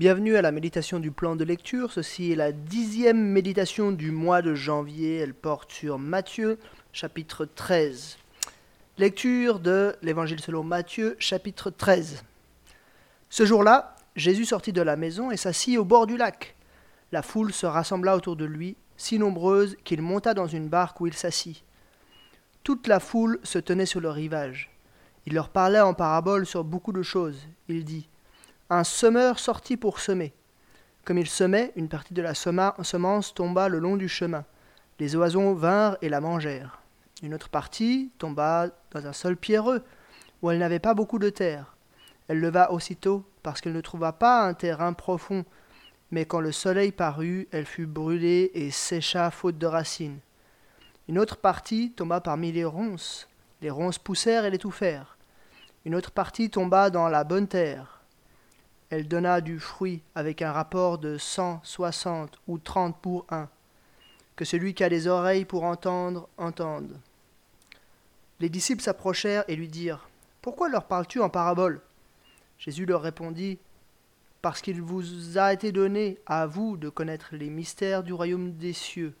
[0.00, 1.92] Bienvenue à la méditation du plan de lecture.
[1.92, 5.18] Ceci est la dixième méditation du mois de janvier.
[5.18, 6.58] Elle porte sur Matthieu,
[6.90, 8.16] chapitre 13.
[8.96, 12.24] Lecture de l'Évangile selon Matthieu, chapitre 13.
[13.28, 16.56] Ce jour-là, Jésus sortit de la maison et s'assit au bord du lac.
[17.12, 21.08] La foule se rassembla autour de lui, si nombreuse qu'il monta dans une barque où
[21.08, 21.62] il s'assit.
[22.64, 24.70] Toute la foule se tenait sur le rivage.
[25.26, 27.46] Il leur parlait en parabole sur beaucoup de choses.
[27.68, 28.08] Il dit
[28.70, 30.32] un semeur sortit pour semer.
[31.04, 34.44] Comme il semait, une partie de la semence tomba le long du chemin.
[35.00, 36.80] Les oiseaux vinrent et la mangèrent.
[37.22, 39.82] Une autre partie tomba dans un sol pierreux,
[40.40, 41.76] où elle n'avait pas beaucoup de terre.
[42.28, 45.44] Elle leva aussitôt, parce qu'elle ne trouva pas un terrain profond,
[46.12, 50.20] mais quand le soleil parut, elle fut brûlée et sécha faute de racines.
[51.08, 53.28] Une autre partie tomba parmi les ronces.
[53.62, 55.18] Les ronces poussèrent et l'étouffèrent.
[55.84, 57.99] Une autre partie tomba dans la bonne terre
[58.90, 63.48] elle donna du fruit avec un rapport de cent soixante ou trente pour un.
[64.34, 66.98] Que celui qui a des oreilles pour entendre, entende.
[68.40, 70.08] Les disciples s'approchèrent et lui dirent
[70.42, 71.80] Pourquoi leur parles-tu en parabole?
[72.58, 73.58] Jésus leur répondit
[74.42, 78.72] Parce qu'il vous a été donné à vous de connaître les mystères du royaume des
[78.72, 79.14] cieux,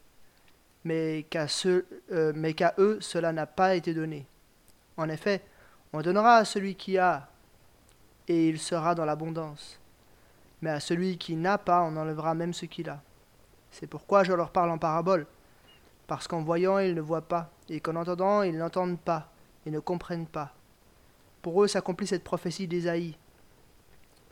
[0.84, 4.26] mais qu'à euh, mais qu'à eux cela n'a pas été donné.
[4.96, 5.42] En effet,
[5.92, 7.29] on donnera à celui qui a,
[8.30, 9.80] et il sera dans l'abondance.
[10.62, 13.02] Mais à celui qui n'a pas, on enlèvera même ce qu'il a.
[13.72, 15.26] C'est pourquoi je leur parle en parabole,
[16.06, 19.32] parce qu'en voyant ils ne voient pas, et qu'en entendant ils n'entendent pas,
[19.66, 20.54] et ne comprennent pas.
[21.42, 23.16] Pour eux s'accomplit cette prophétie d'Ésaïe.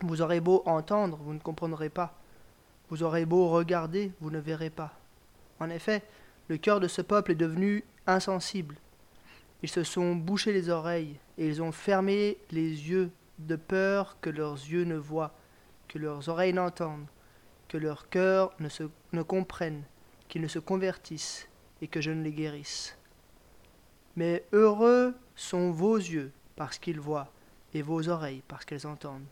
[0.03, 2.15] Vous aurez beau entendre, vous ne comprendrez pas.
[2.91, 4.93] Vous aurez beau regarder, vous ne verrez pas.
[5.59, 6.05] En effet,
[6.47, 8.77] le cœur de ce peuple est devenu insensible.
[9.65, 14.31] Ils se sont bouchés les oreilles, et ils ont fermé les yeux de peur que
[14.31, 15.35] leurs yeux ne voient,
[15.89, 17.07] que leurs oreilles n'entendent,
[17.69, 19.83] que leur cœur ne, se, ne comprenne,
[20.29, 21.49] qu'ils ne se convertissent,
[21.81, 22.97] et que je ne les guérisse.
[24.17, 27.31] Mais heureux sont vos yeux, parce qu'ils voient,
[27.75, 29.27] et vos oreilles, parce qu'elles entendent.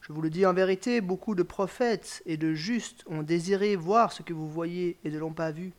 [0.00, 4.12] Je vous le dis en vérité, beaucoup de prophètes et de justes ont désiré voir
[4.12, 5.72] ce que vous voyez et ne l'ont pas vu,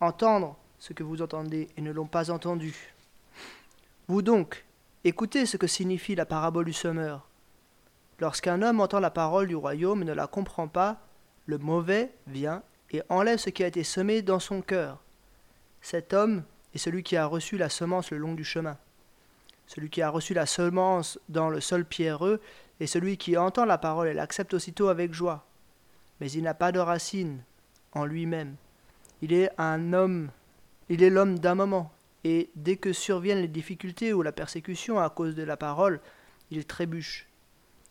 [0.00, 2.94] entendre ce que vous entendez et ne l'ont pas entendu.
[4.08, 4.64] Vous donc,
[5.08, 7.28] Écoutez ce que signifie la parabole du semeur.
[8.18, 11.00] Lorsqu'un homme entend la parole du royaume et ne la comprend pas,
[11.46, 15.00] le mauvais vient et enlève ce qui a été semé dans son cœur.
[15.80, 16.42] Cet homme
[16.74, 18.78] est celui qui a reçu la semence le long du chemin.
[19.68, 22.40] Celui qui a reçu la semence dans le sol pierreux
[22.80, 25.46] est celui qui entend la parole et l'accepte aussitôt avec joie.
[26.20, 27.44] Mais il n'a pas de racine
[27.92, 28.56] en lui-même.
[29.22, 30.32] Il est un homme,
[30.88, 31.92] il est l'homme d'un moment,
[32.28, 36.00] et dès que surviennent les difficultés ou la persécution à cause de la parole,
[36.50, 37.28] il trébuche.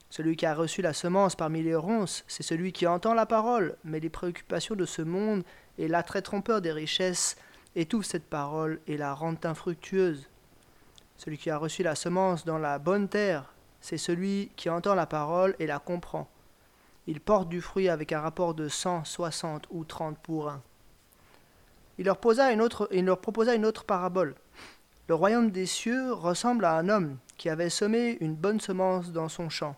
[0.09, 3.78] Celui qui a reçu la semence parmi les ronces, c'est celui qui entend la parole,
[3.85, 5.45] mais les préoccupations de ce monde
[5.78, 7.38] et l'attrait trompeur des richesses
[7.78, 10.28] étouffent cette parole et la rendent infructueuse.
[11.16, 15.06] Celui qui a reçu la semence dans la bonne terre, c'est celui qui entend la
[15.06, 16.28] parole et la comprend.
[17.07, 20.62] Il porte du fruit avec un rapport de cent soixante ou trente pour un
[21.97, 24.35] il leur, proposa une autre parabole.
[25.07, 29.29] Le royaume des cieux ressemble à un homme qui avait semé une bonne semence dans
[29.29, 29.75] son champ.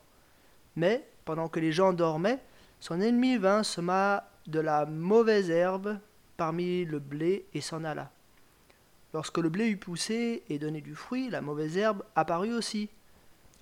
[0.75, 2.39] Mais, pendant que les gens dormaient,
[2.79, 5.97] son ennemi vint sema de la mauvaise herbe
[6.38, 8.11] parmi le blé et s'en alla.
[9.13, 12.89] Lorsque le blé eut poussé et donné du fruit, la mauvaise herbe apparut aussi.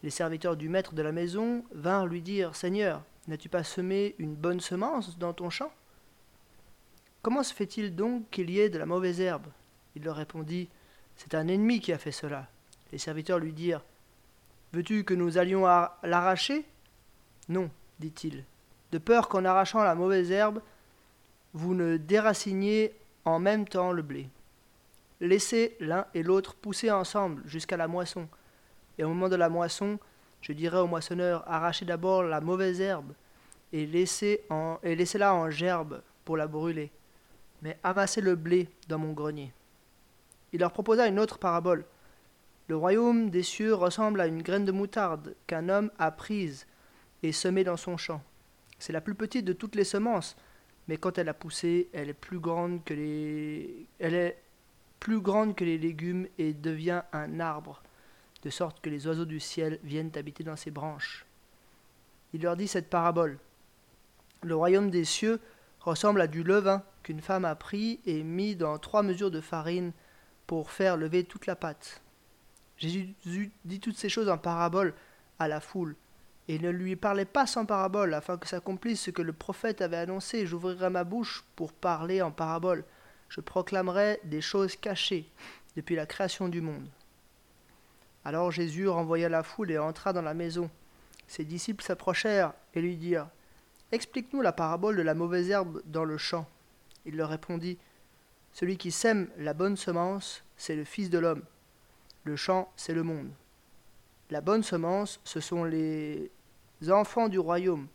[0.04, 4.36] Les serviteurs du maître de la maison vinrent lui dire Seigneur, n'as-tu pas semé une
[4.36, 5.72] bonne semence dans ton champ?
[7.26, 9.48] Comment se fait-il donc qu'il y ait de la mauvaise herbe?
[9.96, 10.70] Il leur répondit
[11.16, 12.48] C'est un ennemi qui a fait cela.
[12.92, 13.82] Les serviteurs lui dirent
[14.74, 15.64] Veux-tu que nous allions
[16.04, 16.66] l'arracher?
[17.50, 18.44] Non, dit-il,
[18.92, 20.62] de peur qu'en arrachant la mauvaise herbe,
[21.56, 22.94] vous ne déraciniez
[23.24, 24.30] en même temps le blé.
[25.20, 28.28] Laissez l'un et l'autre pousser ensemble jusqu'à la moisson.
[29.00, 29.98] Et au moment de la moisson,
[30.42, 33.14] je dirai au moissonneur Arrachez d'abord la mauvaise herbe
[33.74, 36.92] et laissez-la en gerbe pour la brûler
[37.66, 39.52] mais amassez le blé dans mon grenier.
[40.54, 41.84] Il leur proposa une autre parabole.
[42.68, 46.68] Le royaume des cieux ressemble à une graine de moutarde qu'un homme a prise
[47.24, 48.22] et semée dans son champ.
[48.78, 50.38] C'est la plus petite de toutes les semences,
[50.88, 54.38] mais quand elle a poussé, elle est plus grande que les elle est
[55.00, 57.82] plus grande que les légumes et devient un arbre,
[58.44, 61.26] de sorte que les oiseaux du ciel viennent habiter dans ses branches.
[62.32, 63.40] Il leur dit cette parabole.
[64.44, 65.40] Le royaume des cieux
[65.80, 69.92] ressemble à du levain qu'une femme a pris et mis dans trois mesures de farine
[70.48, 72.02] pour faire lever toute la pâte.
[72.78, 73.14] Jésus
[73.64, 74.96] dit toutes ces choses en parabole
[75.38, 75.96] à la foule,
[76.48, 79.98] Et ne lui parlait pas sans parabole, afin que s'accomplisse ce que le prophète avait
[79.98, 80.48] annoncé.
[80.48, 82.84] J'ouvrirai ma bouche pour parler en parabole.
[83.30, 85.30] Je proclamerai des choses cachées
[85.76, 86.88] depuis la création du monde.
[88.24, 90.72] Alors Jésus renvoya la foule et entra dans la maison.
[91.28, 93.30] Ses disciples s'approchèrent et lui dirent
[93.92, 96.48] Explique-nous la parabole de la mauvaise herbe dans le champ.
[97.06, 97.78] Il leur répondit
[98.54, 101.44] Celui qui sème la bonne semence, c'est le Fils de l'homme.
[102.24, 103.32] Le champ, c'est le monde.
[104.30, 106.32] La bonne semence, ce sont les
[106.90, 107.88] enfants du royaume.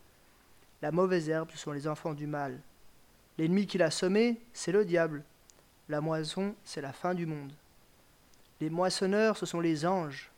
[0.83, 2.61] La mauvaise herbe, ce sont les enfants du mal.
[3.37, 5.25] L'ennemi qui l'a semé, c'est le diable.
[5.89, 7.53] La moisson, c'est la fin du monde.
[8.61, 10.31] Les moissonneurs, ce sont les anges.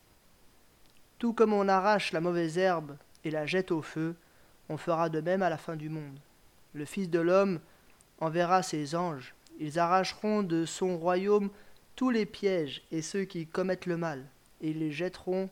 [1.19, 4.17] Tout comme on arrache la mauvaise herbe et la jette au feu,
[4.69, 6.19] on fera de même à la fin du monde.
[6.73, 7.61] Le Fils de l'homme
[8.23, 9.35] enverra ses anges.
[9.59, 11.51] Ils arracheront de son royaume
[11.97, 14.25] tous les pièges et ceux qui commettent le mal,
[14.61, 15.51] et les jetteront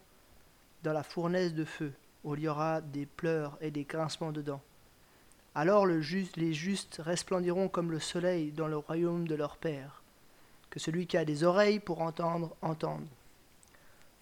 [0.85, 1.93] dans la fournaise de feu,
[2.25, 4.63] où il y aura des pleurs et des grincements dedans.
[5.55, 10.03] Alors le juste, les justes resplendiront comme le soleil dans le royaume de leur Père.
[10.71, 13.07] Que celui qui a des oreilles pour entendre, entende.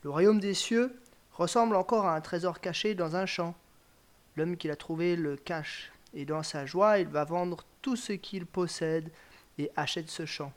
[0.02, 0.98] Le royaume des cieux
[1.34, 3.54] ressemble encore à un trésor caché dans un champ.
[4.36, 8.12] L'homme qui l'a trouvé le cache, et dans sa joie il va vendre tout ce
[8.12, 9.10] qu'il possède
[9.58, 10.52] et achète ce champ.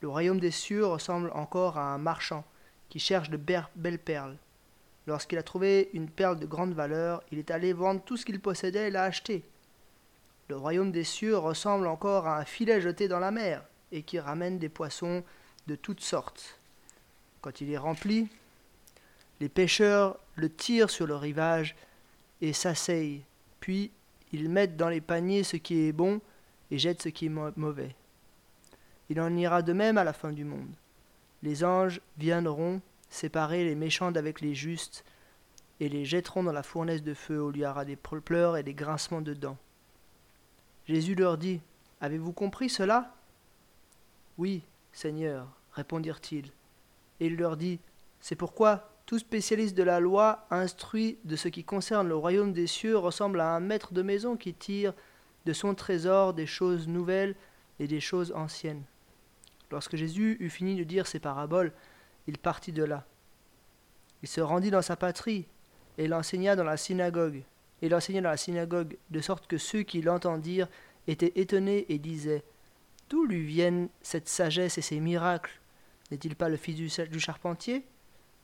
[0.00, 2.44] Le royaume des cieux ressemble encore à un marchand
[2.88, 3.38] qui cherche de
[3.74, 4.36] belles perles.
[5.06, 8.40] Lorsqu'il a trouvé une perle de grande valeur, il est allé vendre tout ce qu'il
[8.40, 9.42] possédait et l'a acheté.
[10.48, 13.62] Le royaume des cieux ressemble encore à un filet jeté dans la mer
[13.92, 15.24] et qui ramène des poissons
[15.66, 16.58] de toutes sortes.
[17.40, 18.28] Quand il est rempli,
[19.40, 21.76] les pêcheurs le tirent sur le rivage
[22.40, 23.22] et s'asseyent,
[23.60, 23.90] puis
[24.32, 26.20] ils mettent dans les paniers ce qui est bon
[26.70, 27.94] et jettent ce qui est mauvais.
[29.08, 30.74] Il en ira de même à la fin du monde.
[31.42, 35.04] Les anges viendront séparer les méchants d'avec les justes,
[35.80, 38.62] et les jetteront dans la fournaise de feu où il y aura des pleurs et
[38.62, 39.56] des grincements de dents.
[40.86, 41.60] Jésus leur dit
[42.00, 43.14] Avez-vous compris cela
[44.38, 46.50] Oui, Seigneur, répondirent-ils.
[47.20, 47.78] Et il leur dit
[48.20, 52.66] C'est pourquoi tout spécialiste de la loi, instruit de ce qui concerne le royaume des
[52.66, 54.92] cieux, ressemble à un maître de maison qui tire
[55.46, 57.34] de son trésor des choses nouvelles
[57.80, 58.82] et des choses anciennes.
[59.70, 61.72] Lorsque Jésus eut fini de dire ces paraboles,
[62.26, 63.06] il partit de là.
[64.22, 65.46] Il se rendit dans sa patrie
[65.96, 67.44] et l'enseigna dans la synagogue.
[67.80, 70.68] Et l'enseigna dans la synagogue, de sorte que ceux qui l'entendirent
[71.06, 72.44] étaient étonnés et disaient
[73.08, 75.58] D'où lui viennent cette sagesse et ces miracles?
[76.10, 77.86] N'est-il pas le fils du charpentier?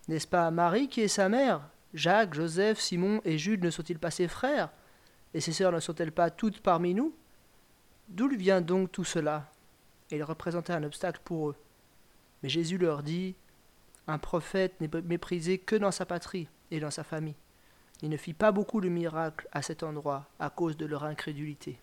[0.08, 1.62] N'est-ce pas Marie qui est sa mère?
[1.94, 4.70] Jacques, Joseph, Simon et Jude ne sont-ils pas ses frères?
[5.32, 7.14] Et ses sœurs ne sont-elles pas toutes parmi nous?
[8.08, 9.50] D'où vient donc tout cela?
[10.10, 11.56] Et il représentait un obstacle pour eux.
[12.42, 13.34] Mais Jésus leur dit
[14.06, 17.36] Un prophète n'est méprisé que dans sa patrie et dans sa famille.
[18.02, 21.78] Il ne fit pas beaucoup de miracles à cet endroit à cause de leur incrédulité.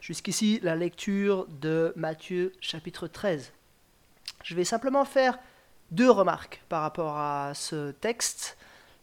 [0.00, 3.52] Jusqu'ici, la lecture de Matthieu chapitre 13.
[4.44, 5.38] Je vais simplement faire
[5.92, 8.56] deux remarques par rapport à ce texte.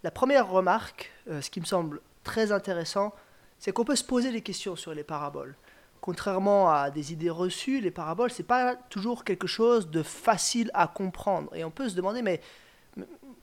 [0.03, 3.13] La première remarque, euh, ce qui me semble très intéressant,
[3.60, 5.55] c'est qu'on peut se poser des questions sur les paraboles.
[6.01, 10.88] Contrairement à des idées reçues, les paraboles, c'est pas toujours quelque chose de facile à
[10.88, 11.53] comprendre.
[11.55, 12.41] Et on peut se demander, mais,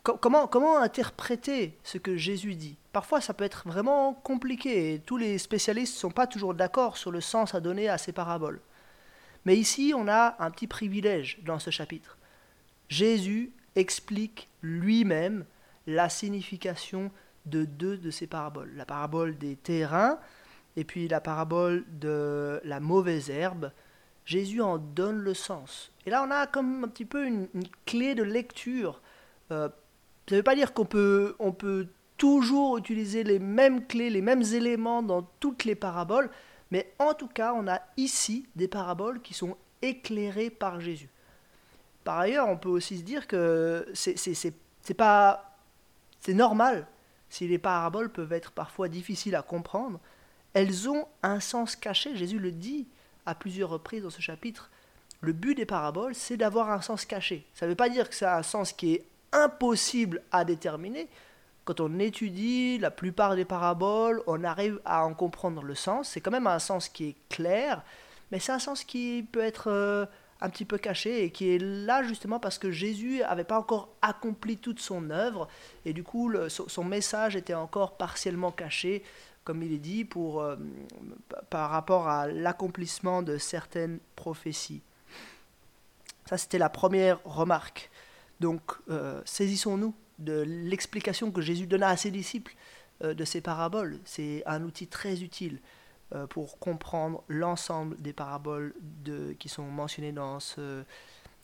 [0.02, 2.76] comment, comment interpréter ce que Jésus dit?
[2.92, 6.96] Parfois, ça peut être vraiment compliqué et tous les spécialistes ne sont pas toujours d'accord
[6.96, 8.60] sur le sens à donner à ces paraboles.
[9.44, 12.16] Mais ici, on a un petit privilège dans ce chapitre.
[12.88, 15.44] Jésus explique lui-même
[15.86, 17.10] la signification
[17.46, 18.72] de deux de ces paraboles.
[18.74, 20.18] La parabole des terrains
[20.76, 23.70] et puis la parabole de la mauvaise herbe.
[24.24, 25.92] Jésus en donne le sens.
[26.04, 27.48] Et là, on a comme un petit peu une,
[27.84, 29.00] clé de lecture.
[29.52, 29.68] Euh,
[30.28, 34.22] ça ne veut pas dire qu'on peut, on peut toujours utiliser les mêmes clés, les
[34.22, 36.30] mêmes éléments dans toutes les paraboles,
[36.72, 41.08] mais en tout cas, on a ici des paraboles qui sont éclairées par Jésus.
[42.06, 45.58] Par ailleurs, on peut aussi se dire que c'est pas
[46.20, 46.86] c'est normal
[47.28, 49.98] si les paraboles peuvent être parfois difficiles à comprendre,
[50.54, 52.14] elles ont un sens caché.
[52.14, 52.86] Jésus le dit
[53.26, 54.70] à plusieurs reprises dans ce chapitre.
[55.20, 57.44] Le but des paraboles, c'est d'avoir un sens caché.
[57.54, 61.08] Ça ne veut pas dire que c'est un sens qui est impossible à déterminer.
[61.64, 66.10] Quand on étudie la plupart des paraboles, on arrive à en comprendre le sens.
[66.10, 67.82] C'est quand même un sens qui est clair,
[68.30, 70.06] mais c'est un sens qui peut être euh,
[70.40, 73.88] un petit peu caché et qui est là justement parce que Jésus n'avait pas encore
[74.02, 75.48] accompli toute son œuvre
[75.84, 79.02] et du coup son, message était encore partiellement caché,
[79.44, 80.56] comme il est dit, pour, euh,
[81.50, 84.82] par rapport à l'accomplissement de certaines prophéties.
[86.26, 87.90] Ça, c'était la première remarque.
[88.40, 92.54] Donc, euh, saisissons-nous de l'explication que Jésus donna à ses disciples
[93.04, 94.00] euh, de ces paraboles.
[94.04, 95.60] C'est un outil très utile
[96.14, 98.74] euh, pour comprendre l'ensemble des paraboles
[99.38, 100.84] qui sont mentionnées dans ce,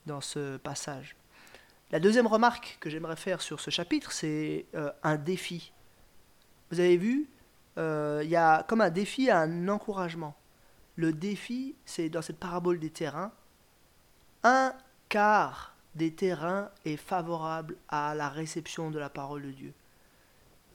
[0.05, 1.15] dans ce passage.
[1.91, 5.71] La deuxième remarque que j'aimerais faire sur ce chapitre, c'est euh, un défi.
[6.71, 7.29] Vous avez vu,
[7.77, 10.35] il y a comme un défi, un encouragement.
[10.95, 13.31] Le défi, c'est dans cette parabole des terrains,
[14.43, 14.73] un
[15.09, 19.73] quart des terrains est favorable à la réception de la parole de Dieu.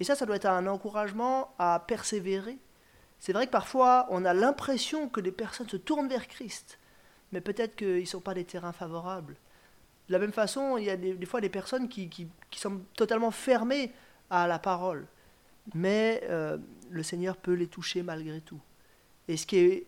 [0.00, 2.59] Et ça, ça doit être un encouragement à persévérer.
[3.18, 6.78] C'est vrai que parfois, on a l'impression que les personnes se tournent vers Christ,
[7.32, 9.37] mais peut-être qu'ils ne sont pas des terrains favorables.
[10.08, 13.30] De la même façon, il y a des, fois des personnes qui, qui, sont totalement
[13.30, 13.92] fermées
[14.30, 15.06] à la parole,
[15.75, 16.56] mais euh,
[16.90, 18.60] le Seigneur peut les toucher malgré tout.
[19.26, 19.87] Et ce qui est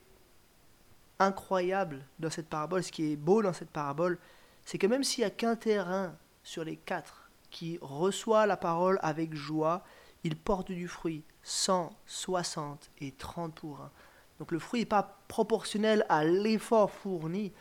[1.18, 4.18] incroyable dans cette parabole, ce qui est beau dans cette parabole,
[4.64, 8.98] c'est que même s'il n'y a qu'un terrain sur les quatre qui reçoit la parole
[9.02, 9.84] avec joie,
[10.24, 13.90] il porte du fruit, 100, 60 et 30 pour 1.
[14.38, 17.52] Donc le fruit n'est pas proportionnel à l'effort fourni,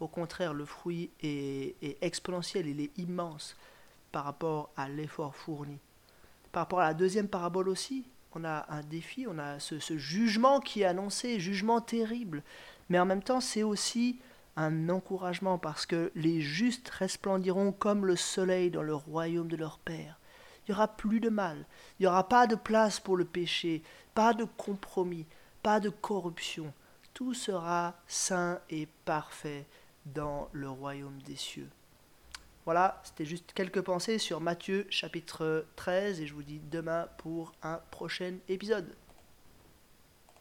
[0.00, 3.56] au contraire, le fruit est, exponentiel, il est immense
[4.12, 5.78] par rapport à l'effort fourni.
[6.52, 9.98] Par rapport à la deuxième parabole aussi, on a un défi, on a ce, ce
[9.98, 12.44] jugement qui est annoncé, jugement terrible,
[12.88, 14.20] mais en même temps c'est aussi
[14.56, 19.78] un encouragement parce que les justes resplendiront comme le soleil dans le royaume de leur
[19.78, 20.18] Père
[20.68, 21.64] il n'y aura plus de mal,
[21.98, 23.82] il n'y aura pas de place pour le péché,
[24.14, 25.26] pas de compromis,
[25.62, 26.74] pas de corruption.
[27.14, 29.66] Tout sera saint et parfait
[30.04, 31.70] dans le royaume des cieux.
[32.66, 37.52] Voilà, c'était juste quelques pensées sur Matthieu chapitre 13 et je vous dis demain pour
[37.62, 38.94] un prochain épisode.